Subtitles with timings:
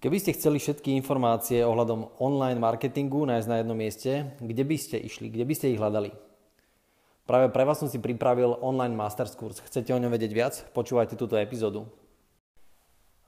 [0.00, 4.96] Keby ste chceli všetky informácie ohľadom online marketingu nájsť na jednom mieste, kde by ste
[4.96, 6.16] išli, kde by ste ich hľadali?
[7.28, 9.60] Práve pre vás som si pripravil online masters kurz.
[9.60, 10.54] Chcete o ňom vedieť viac?
[10.72, 11.84] Počúvajte túto epizódu.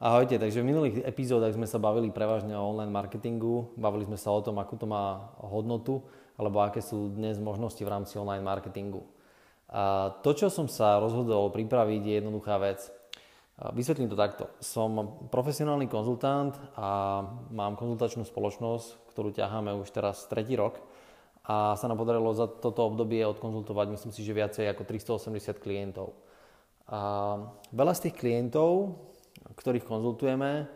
[0.01, 4.33] Ahojte, takže v minulých epizódach sme sa bavili prevažne o online marketingu, bavili sme sa
[4.33, 6.01] o tom, akú to má hodnotu,
[6.41, 9.05] alebo aké sú dnes možnosti v rámci online marketingu.
[9.69, 13.02] A to, čo som sa rozhodol pripraviť, je jednoduchá vec.
[13.71, 14.51] Vysvetlím to takto.
[14.59, 17.23] Som profesionálny konzultant a
[17.55, 20.83] mám konzultačnú spoločnosť, ktorú ťaháme už teraz tretí rok
[21.47, 26.11] a sa nám podarilo za toto obdobie odkonzultovať, myslím si, že viacej ako 380 klientov.
[26.91, 27.39] A
[27.71, 28.99] veľa z tých klientov,
[29.55, 30.67] ktorých konzultujeme,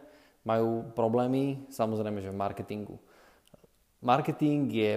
[0.46, 3.02] majú problémy, samozrejme, že v marketingu.
[3.98, 4.94] Marketing je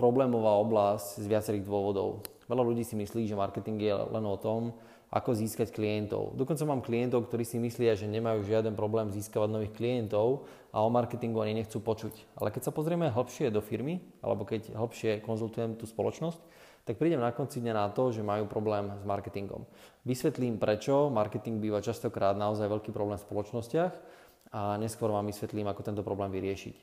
[0.00, 2.24] problémová oblasť z viacerých dôvodov.
[2.48, 4.72] Veľa ľudí si myslí, že marketing je len o tom,
[5.08, 6.36] ako získať klientov.
[6.36, 10.92] Dokonca mám klientov, ktorí si myslia, že nemajú žiaden problém získavať nových klientov a o
[10.92, 12.36] marketingu ani nechcú počuť.
[12.36, 16.40] Ale keď sa pozrieme hlbšie do firmy, alebo keď hlbšie konzultujem tú spoločnosť,
[16.84, 19.64] tak prídem na konci dňa na to, že majú problém s marketingom.
[20.08, 21.12] Vysvetlím prečo.
[21.12, 23.92] Marketing býva častokrát naozaj veľký problém v spoločnostiach
[24.56, 26.76] a neskôr vám vysvetlím, ako tento problém vyriešiť.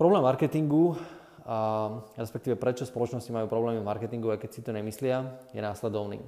[0.00, 0.96] Problém marketingu,
[1.44, 6.24] a respektíve prečo spoločnosti majú problémy v marketingu, aj keď si to nemyslia, je následovný.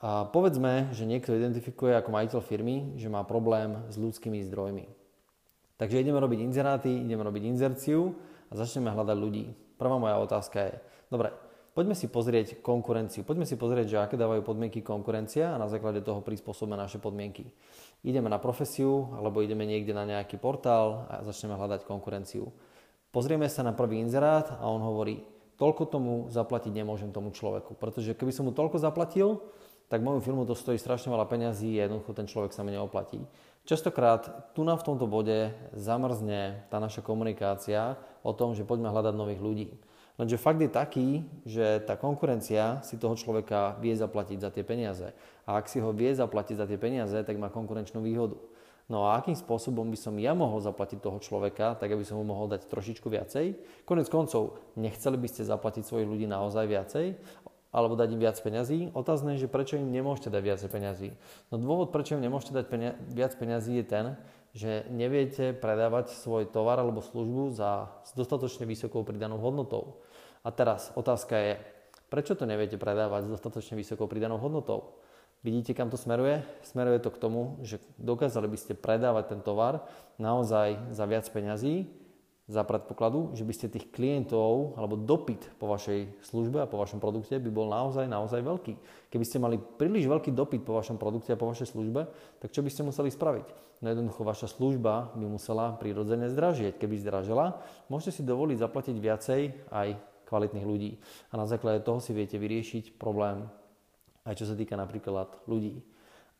[0.00, 4.88] A povedzme, že niekto identifikuje ako majiteľ firmy, že má problém s ľudskými zdrojmi.
[5.76, 8.16] Takže ideme robiť inzeráty, ideme robiť inzerciu
[8.48, 9.52] a začneme hľadať ľudí.
[9.76, 10.74] Prvá moja otázka je,
[11.12, 11.32] dobre,
[11.76, 16.00] poďme si pozrieť konkurenciu, poďme si pozrieť, že aké dávajú podmienky konkurencia a na základe
[16.00, 17.48] toho prispôsobíme naše podmienky.
[18.00, 22.48] Ideme na profesiu alebo ideme niekde na nejaký portál a začneme hľadať konkurenciu.
[23.12, 25.24] Pozrieme sa na prvý inzerát a on hovorí,
[25.60, 29.44] toľko tomu zaplatiť nemôžem tomu človeku, pretože keby som mu toľko zaplatil,
[29.90, 33.18] tak moju firmu to stojí strašne veľa peňazí a jednoducho ten človek sa mi neoplatí.
[33.66, 39.14] Častokrát tu na v tomto bode zamrzne tá naša komunikácia o tom, že poďme hľadať
[39.18, 39.68] nových ľudí.
[40.16, 41.08] Lenže fakt je taký,
[41.48, 45.10] že tá konkurencia si toho človeka vie zaplatiť za tie peniaze.
[45.48, 48.36] A ak si ho vie zaplatiť za tie peniaze, tak má konkurenčnú výhodu.
[48.90, 52.34] No a akým spôsobom by som ja mohol zaplatiť toho človeka, tak aby som mu
[52.34, 53.54] mohol dať trošičku viacej?
[53.86, 57.06] Konec koncov, nechceli by ste zaplatiť svojich ľudí naozaj viacej?
[57.70, 58.90] Alebo dať im viac peňazí.
[58.92, 61.14] Otázne je, že prečo im nemôžete dať viac peňazí.
[61.54, 64.06] No dôvod, prečo im nemôžete dať penia- viac peňazí je ten,
[64.50, 70.02] že neviete predávať svoj tovar alebo službu za s dostatočne vysokou pridanou hodnotou.
[70.42, 71.52] A teraz otázka je,
[72.10, 74.98] prečo to neviete predávať s dostatočne vysokou pridanou hodnotou?
[75.40, 76.44] Vidíte, kam to smeruje?
[76.66, 79.88] Smeruje to k tomu, že dokázali by ste predávať ten tovar
[80.20, 81.88] naozaj za viac peňazí,
[82.50, 86.98] za predpokladu, že by ste tých klientov alebo dopyt po vašej službe a po vašom
[86.98, 88.74] produkte by bol naozaj, naozaj veľký.
[89.06, 92.10] Keby ste mali príliš veľký dopyt po vašom produkte a po vašej službe,
[92.42, 93.78] tak čo by ste museli spraviť?
[93.80, 96.82] No jednoducho vaša služba by musela prirodzene zdražieť.
[96.82, 99.40] Keby zdražila, môžete si dovoliť zaplatiť viacej
[99.70, 99.88] aj
[100.26, 100.98] kvalitných ľudí.
[101.30, 103.46] A na základe toho si viete vyriešiť problém
[104.24, 105.80] aj čo sa týka napríklad ľudí.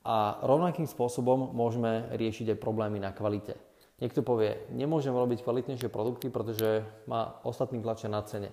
[0.04, 3.56] A rovnakým spôsobom môžeme riešiť aj problémy na kvalite.
[4.00, 8.48] Niekto povie, nemôžem robiť kvalitnejšie produkty, pretože ma ostatní tlačia na cene.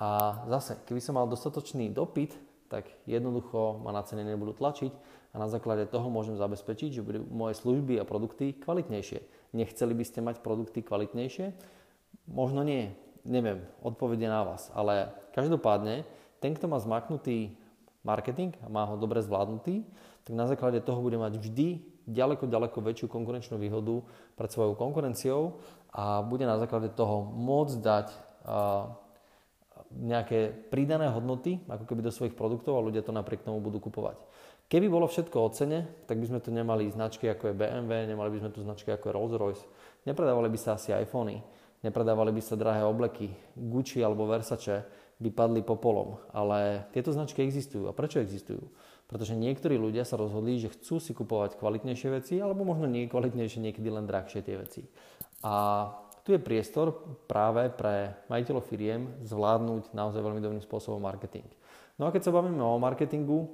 [0.00, 2.32] A zase, keby som mal dostatočný dopyt,
[2.72, 4.92] tak jednoducho ma na cene nebudú tlačiť
[5.32, 9.20] a na základe toho môžem zabezpečiť, že budú moje služby a produkty kvalitnejšie.
[9.52, 11.52] Nechceli by ste mať produkty kvalitnejšie?
[12.32, 12.96] Možno nie,
[13.28, 14.72] neviem, odpovede na vás.
[14.72, 16.08] Ale každopádne,
[16.40, 17.52] ten, kto má zmaknutý
[18.00, 19.84] marketing a má ho dobre zvládnutý,
[20.24, 24.02] tak na základe toho bude mať vždy ďaleko, ďaleko väčšiu konkurenčnú výhodu
[24.34, 25.58] pred svojou konkurenciou
[25.92, 28.08] a bude na základe toho môcť dať
[29.92, 34.16] nejaké pridané hodnoty, ako keby do svojich produktov a ľudia to napriek tomu budú kupovať.
[34.72, 38.32] Keby bolo všetko o cene, tak by sme tu nemali značky ako je BMW, nemali
[38.32, 39.64] by sme tu značky ako je Rolls-Royce,
[40.08, 41.44] nepredávali by sa asi iPhony,
[41.84, 44.88] nepredávali by sa drahé obleky, Gucci alebo Versace
[45.20, 47.86] by padli popolom, ale tieto značky existujú.
[47.86, 48.64] A prečo existujú?
[49.12, 53.60] Pretože niektorí ľudia sa rozhodli, že chcú si kupovať kvalitnejšie veci, alebo možno nie kvalitnejšie,
[53.60, 54.88] niekedy len drahšie tie veci.
[55.44, 55.84] A
[56.24, 56.96] tu je priestor
[57.28, 61.44] práve pre majiteľov firiem zvládnuť naozaj veľmi dobrým spôsobom marketing.
[62.00, 63.52] No a keď sa bavíme o marketingu,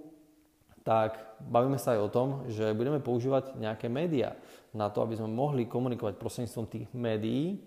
[0.87, 4.39] tak bavíme sa aj o tom, že budeme používať nejaké médiá
[4.71, 7.61] na to, aby sme mohli komunikovať prostredníctvom tých médií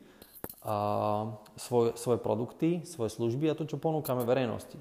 [0.64, 1.30] a
[1.60, 4.78] svoj, svoje produkty, svoje služby a to, čo ponúkame verejnosti.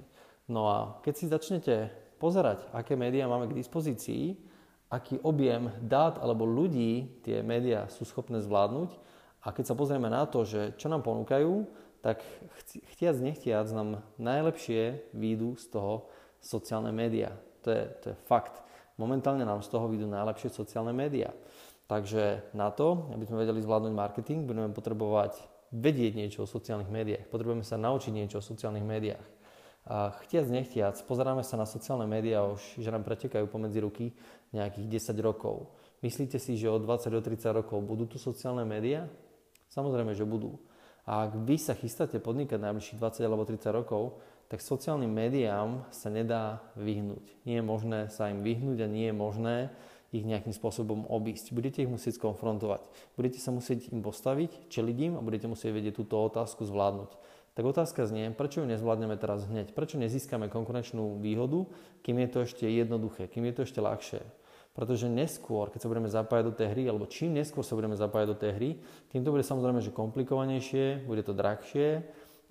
[0.48, 4.36] No a keď si začnete pozerať, aké médiá máme k dispozícii,
[4.92, 8.92] aký objem dát alebo ľudí tie médiá sú schopné zvládnuť
[9.40, 11.64] a keď sa pozrieme na to, že čo nám ponúkajú,
[12.04, 12.20] tak
[12.92, 17.32] chtiac nechtiac nám najlepšie výjdu z toho sociálne médiá.
[17.64, 18.60] To je, to je fakt.
[18.96, 21.32] Momentálne nám z toho výjdu najlepšie sociálne médiá.
[21.88, 25.40] Takže na to, aby sme vedeli zvládnuť marketing, budeme potrebovať
[25.70, 27.28] vedieť niečo o sociálnych médiách.
[27.30, 29.39] Potrebujeme sa naučiť niečo o sociálnych médiách.
[29.88, 34.12] A chtiac, nechtiac, pozeráme sa na sociálne médiá už, že nám pretekajú pomedzi ruky
[34.52, 35.72] nejakých 10 rokov.
[36.04, 39.08] Myslíte si, že od 20 do 30 rokov budú tu sociálne médiá?
[39.72, 40.60] Samozrejme, že budú.
[41.08, 46.10] A ak vy sa chystáte podnikať najbližších 20 alebo 30 rokov, tak sociálnym médiám sa
[46.10, 47.22] nedá vyhnúť.
[47.46, 49.56] Nie je možné sa im vyhnúť a nie je možné
[50.10, 51.54] ich nejakým spôsobom obísť.
[51.54, 52.82] Budete ich musieť skonfrontovať.
[53.14, 57.14] Budete sa musieť im postaviť, čeliť im a budete musieť vedieť túto otázku zvládnuť.
[57.60, 59.76] Tak otázka znie, prečo ju nezvládneme teraz hneď?
[59.76, 61.68] Prečo nezískame konkurenčnú výhodu,
[62.00, 64.24] kým je to ešte jednoduché, kým je to ešte ľahšie?
[64.72, 68.28] Pretože neskôr, keď sa budeme zapájať do tej hry, alebo čím neskôr sa budeme zapájať
[68.32, 68.70] do tej hry,
[69.12, 72.00] tým to bude samozrejme že komplikovanejšie, bude to drahšie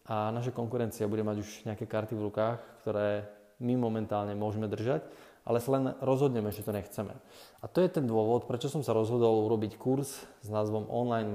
[0.05, 3.25] a naša konkurencia bude mať už nejaké karty v rukách, ktoré
[3.65, 5.09] my momentálne môžeme držať
[5.49, 7.09] ale sa len rozhodneme, že to nechceme.
[7.57, 11.25] A to je ten dôvod, prečo som sa rozhodol urobiť kurz s názvom Online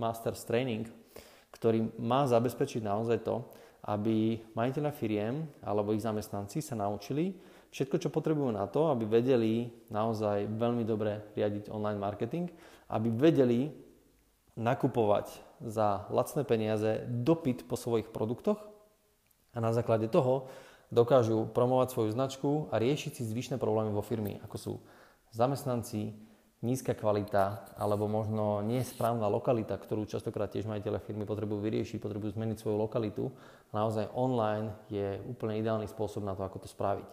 [0.00, 0.88] Masters Training,
[1.52, 3.44] ktorý má zabezpečiť naozaj to,
[3.86, 7.34] aby majiteľa firiem alebo ich zamestnanci sa naučili
[7.72, 12.46] všetko, čo potrebujú na to, aby vedeli naozaj veľmi dobre riadiť online marketing,
[12.92, 13.72] aby vedeli
[14.54, 15.32] nakupovať
[15.64, 18.60] za lacné peniaze dopyt po svojich produktoch
[19.56, 20.52] a na základe toho
[20.92, 24.72] dokážu promovať svoju značku a riešiť si zvyšné problémy vo firmy, ako sú
[25.32, 26.12] zamestnanci,
[26.62, 32.56] nízka kvalita alebo možno nesprávna lokalita, ktorú častokrát tiež majiteľe firmy potrebujú vyriešiť, potrebujú zmeniť
[32.62, 33.34] svoju lokalitu.
[33.74, 37.08] Naozaj online je úplne ideálny spôsob na to, ako to spraviť.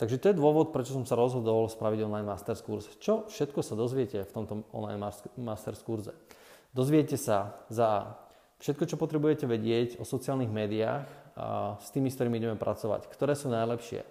[0.00, 2.88] Takže to je dôvod, prečo som sa rozhodol spraviť online Masters kurz.
[2.98, 4.98] Čo všetko sa dozviete v tomto online
[5.38, 6.16] Masters kurze?
[6.74, 8.18] Dozviete sa za
[8.58, 11.06] všetko, čo potrebujete vedieť o sociálnych médiách,
[11.82, 13.10] s tými, s ktorými ideme pracovať.
[13.10, 14.06] Ktoré sú najlepšie?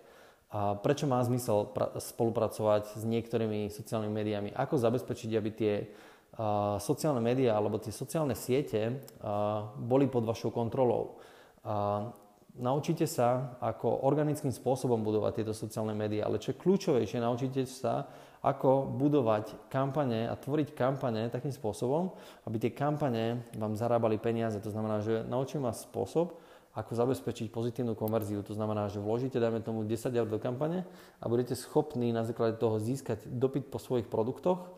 [0.53, 4.49] A prečo má zmysel pra- spolupracovať s niektorými sociálnymi médiami?
[4.53, 10.53] Ako zabezpečiť, aby tie uh, sociálne médiá alebo tie sociálne siete uh, boli pod vašou
[10.53, 11.17] kontrolou?
[11.65, 12.13] Uh,
[12.53, 18.05] naučíte sa, ako organickým spôsobom budovať tieto sociálne médiá, ale čo je kľúčovejšie, naučíte sa,
[18.43, 22.11] ako budovať kampane a tvoriť kampane takým spôsobom,
[22.43, 24.59] aby tie kampane vám zarábali peniaze.
[24.59, 26.35] To znamená, že naučím vás spôsob,
[26.73, 28.41] ako zabezpečiť pozitívnu konverziu.
[28.41, 30.89] To znamená, že vložíte, dajme tomu, 10 eur do kampane
[31.21, 34.73] a budete schopní na základe toho získať dopyt po svojich produktoch,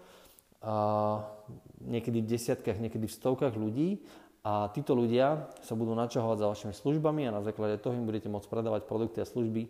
[0.65, 1.21] a
[1.85, 4.01] niekedy v desiatkách, niekedy v stovkách ľudí
[4.41, 8.33] a títo ľudia sa budú načahovať za vašimi službami a na základe toho im budete
[8.33, 9.69] môcť predávať produkty a služby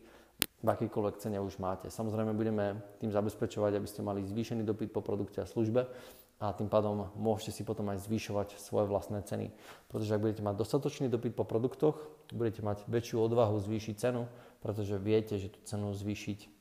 [0.63, 1.91] v akýkoľvek cene už máte.
[1.91, 5.83] Samozrejme budeme tým zabezpečovať, aby ste mali zvýšený dopyt po produkte a službe
[6.39, 9.55] a tým pádom môžete si potom aj zvyšovať svoje vlastné ceny.
[9.87, 11.95] Pretože ak budete mať dostatočný dopyt po produktoch,
[12.35, 14.27] budete mať väčšiu odvahu zvýšiť cenu,
[14.59, 16.55] pretože viete, že tú cenu zvýšiť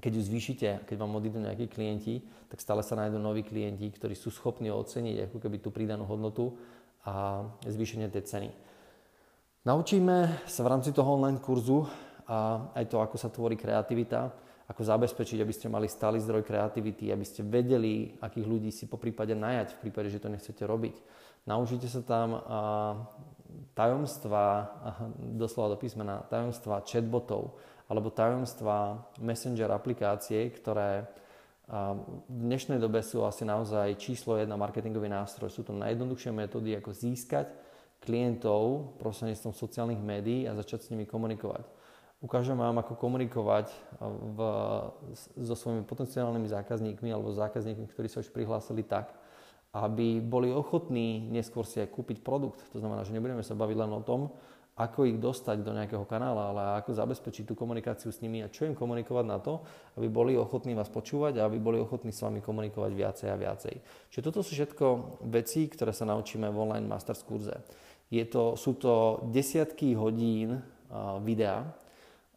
[0.00, 4.16] keď ju zvýšite, keď vám odídu nejakí klienti, tak stále sa nájdú noví klienti, ktorí
[4.16, 6.56] sú schopní oceniť ako keby tú pridanú hodnotu
[7.04, 8.48] a zvýšenie tej ceny.
[9.68, 11.84] Naučíme sa v rámci toho online kurzu
[12.24, 14.32] a aj to, ako sa tvorí kreativita,
[14.70, 19.02] ako zabezpečiť, aby ste mali stály zdroj kreativity, aby ste vedeli, akých ľudí si po
[19.02, 20.94] prípade najať, v prípade, že to nechcete robiť.
[21.50, 22.38] Naučite sa tam
[23.74, 24.70] tajomstva,
[25.34, 27.58] doslova do písmena, tajomstva chatbotov
[27.90, 31.10] alebo tajomstva messenger aplikácie, ktoré
[31.66, 35.50] v dnešnej dobe sú asi naozaj číslo jedna marketingový nástroj.
[35.50, 37.50] Sú to najjednoduchšie metódy, ako získať
[37.98, 41.79] klientov prostredníctvom sociálnych médií a začať s nimi komunikovať
[42.20, 43.72] ukážem vám, ako komunikovať
[44.36, 44.38] v,
[45.40, 49.16] so svojimi potenciálnymi zákazníkmi alebo zákazníkmi, ktorí sa už prihlásili tak,
[49.72, 52.60] aby boli ochotní neskôr si aj kúpiť produkt.
[52.76, 54.36] To znamená, že nebudeme sa baviť len o tom,
[54.80, 58.64] ako ich dostať do nejakého kanála, ale ako zabezpečiť tú komunikáciu s nimi a čo
[58.64, 59.60] im komunikovať na to,
[60.00, 63.74] aby boli ochotní vás počúvať a aby boli ochotní s vami komunikovať viacej a viacej.
[64.08, 64.86] Čiže toto sú všetko
[65.28, 67.60] veci, ktoré sa naučíme v online masters kurze.
[68.08, 71.62] Je to, sú to desiatky hodín uh, videa,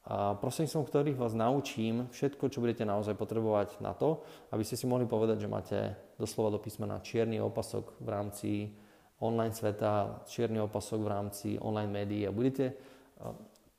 [0.04, 4.20] a prostredníctvom ktorých vás naučím všetko, čo budete naozaj potrebovať na to,
[4.52, 5.80] aby ste si mohli povedať, že máte
[6.20, 8.50] doslova do písmena čierny opasok v rámci
[9.24, 12.76] online sveta, čierny opasok v rámci online médií a budete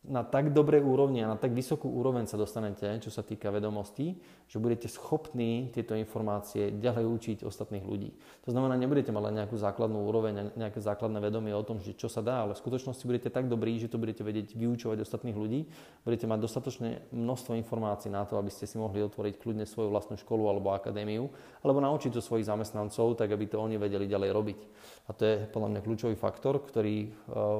[0.04, 4.20] na tak dobrej úrovni a na tak vysokú úroveň sa dostanete, čo sa týka vedomostí,
[4.44, 8.12] že budete schopní tieto informácie ďalej učiť ostatných ľudí.
[8.44, 12.12] To znamená, nebudete mať len nejakú základnú úroveň, nejaké základné vedomie o tom, že čo
[12.12, 15.64] sa dá, ale v skutočnosti budete tak dobrí, že to budete vedieť vyučovať ostatných ľudí,
[16.04, 20.20] budete mať dostatočné množstvo informácií na to, aby ste si mohli otvoriť kľudne svoju vlastnú
[20.20, 21.32] školu alebo akadémiu,
[21.64, 24.60] alebo naučiť to svojich zamestnancov, tak aby to oni vedeli ďalej robiť.
[25.08, 27.08] A to je podľa mňa kľúčový faktor, ktorý e,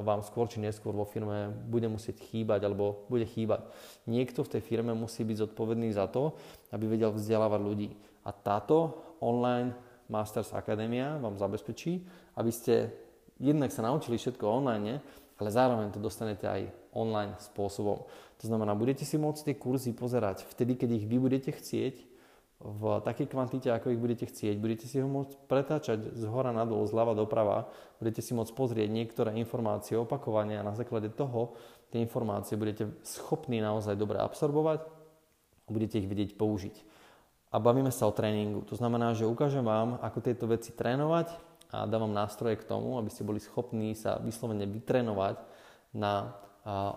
[0.05, 3.63] vám skôr či neskôr vo firme bude musieť chýbať alebo bude chýbať.
[4.09, 6.35] Niekto v tej firme musí byť zodpovedný za to,
[6.75, 7.89] aby vedel vzdelávať ľudí.
[8.27, 9.71] A táto online
[10.11, 12.03] Masters Academia vám zabezpečí,
[12.35, 12.91] aby ste
[13.39, 14.99] jednak sa naučili všetko online,
[15.39, 18.03] ale zároveň to dostanete aj online spôsobom.
[18.39, 22.14] To znamená, budete si môcť tie kurzy pozerať vtedy, keď ich vy budete chcieť,
[22.59, 24.55] v takej kvantite, ako ich budete chcieť.
[24.57, 27.67] Budete si ho môcť pretáčať z hora nadol, z ľava doprava.
[27.99, 31.59] Budete si môcť pozrieť niektoré informácie opakovane a na základe toho
[31.91, 34.87] tie informácie budete schopní naozaj dobre absorbovať
[35.67, 36.75] a budete ich vedieť použiť.
[37.51, 38.63] A bavíme sa o tréningu.
[38.67, 41.31] To znamená, že ukážem vám, ako tieto veci trénovať
[41.75, 45.39] a dávam nástroje k tomu, aby ste boli schopní sa vyslovene vytrénovať
[45.95, 46.35] na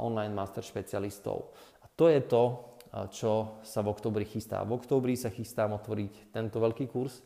[0.02, 1.50] online master špecialistov.
[1.82, 2.67] A to je to,
[3.12, 4.64] čo sa v oktobri chystá.
[4.64, 7.20] V oktobri sa chystám otvoriť tento veľký kurz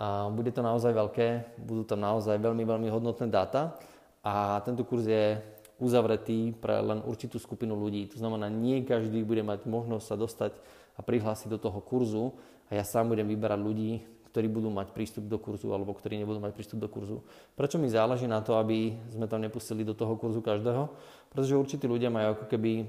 [0.00, 3.76] a bude to naozaj veľké, budú tam naozaj veľmi, veľmi hodnotné dáta
[4.20, 5.40] a tento kurz je
[5.80, 8.12] uzavretý pre len určitú skupinu ľudí.
[8.12, 10.52] To znamená, nie každý bude mať možnosť sa dostať
[10.96, 12.36] a prihlásiť do toho kurzu
[12.68, 16.38] a ja sám budem vyberať ľudí, ktorí budú mať prístup do kurzu alebo ktorí nebudú
[16.38, 17.24] mať prístup do kurzu.
[17.56, 20.92] Prečo mi záleží na to, aby sme tam nepustili do toho kurzu každého?
[21.32, 22.86] Pretože určití ľudia majú ako keby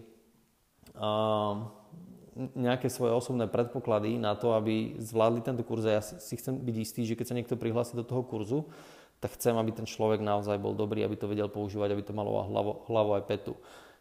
[2.55, 5.83] nejaké svoje osobné predpoklady na to, aby zvládli tento kurz.
[5.83, 8.71] A ja si chcem byť istý, že keď sa niekto prihlási do toho kurzu,
[9.21, 12.41] tak chcem, aby ten človek naozaj bol dobrý, aby to vedel používať, aby to malo
[12.41, 13.53] hlavu, hlavu aj petu.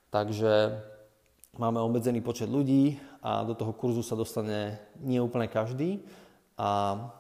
[0.09, 0.81] Takže
[1.61, 6.01] máme obmedzený počet ľudí a do toho kurzu sa dostane nie úplne každý.
[6.57, 7.13] A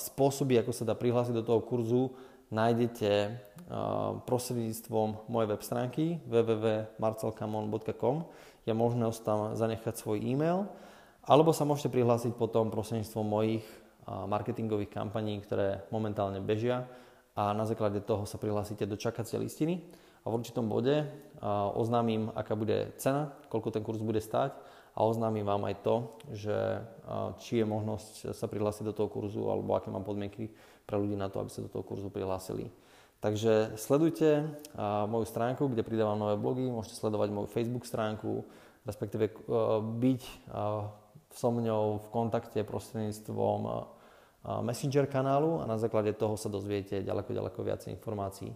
[0.00, 2.16] spôsoby, ako sa dá prihlásiť do toho kurzu,
[2.50, 3.40] nájdete
[4.26, 8.16] prostredníctvom mojej web stránky www.marcelkamon.com
[8.64, 10.68] je možné tam zanechať svoj e-mail
[11.24, 13.64] alebo sa môžete prihlásiť potom prostredníctvom mojich
[14.04, 16.84] marketingových kampaní, ktoré momentálne bežia
[17.32, 19.80] a na základe toho sa prihlásite do čakacej listiny
[20.24, 21.08] a v určitom bode
[21.76, 24.52] oznámim, aká bude cena, koľko ten kurz bude stať
[24.94, 25.94] a oznámim vám aj to,
[26.36, 26.56] že
[27.40, 30.52] či je možnosť sa prihlásiť do toho kurzu alebo aké mám podmienky
[30.84, 32.68] pre ľudí na to, aby sa do toho kurzu prihlásili.
[33.24, 34.52] Takže sledujte
[35.08, 38.44] moju stránku, kde pridávam nové blogy, môžete sledovať moju Facebook stránku,
[38.84, 39.32] respektíve
[39.96, 40.22] byť
[41.32, 43.88] so mňou v kontakte prostredníctvom
[44.68, 48.52] Messenger kanálu a na základe toho sa dozviete ďaleko, ďaleko viacej informácií.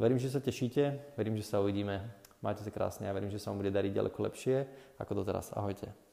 [0.00, 2.00] Verím, že sa tešíte, verím, že sa uvidíme
[2.44, 4.56] Majte sa krásne a verím, že sa vám bude dariť ďaleko lepšie
[5.00, 5.56] ako doteraz.
[5.56, 6.05] Ahojte.